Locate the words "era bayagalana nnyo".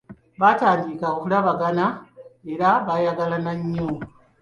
2.53-3.89